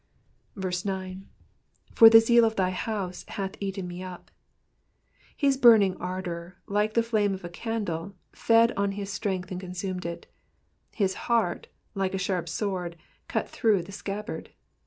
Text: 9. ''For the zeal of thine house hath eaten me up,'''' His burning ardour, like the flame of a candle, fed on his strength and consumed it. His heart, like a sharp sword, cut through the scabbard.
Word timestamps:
9. 0.55 0.65
''For 1.93 2.09
the 2.11 2.19
zeal 2.19 2.43
of 2.43 2.55
thine 2.55 2.73
house 2.73 3.23
hath 3.27 3.51
eaten 3.59 3.87
me 3.87 4.01
up,'''' 4.01 4.31
His 5.37 5.57
burning 5.57 5.95
ardour, 5.97 6.55
like 6.65 6.95
the 6.95 7.03
flame 7.03 7.35
of 7.35 7.45
a 7.45 7.49
candle, 7.49 8.15
fed 8.33 8.71
on 8.75 8.93
his 8.93 9.13
strength 9.13 9.51
and 9.51 9.59
consumed 9.61 10.07
it. 10.07 10.25
His 10.95 11.13
heart, 11.29 11.67
like 11.93 12.15
a 12.15 12.17
sharp 12.17 12.49
sword, 12.49 12.95
cut 13.27 13.47
through 13.47 13.83
the 13.83 13.91
scabbard. 13.91 14.49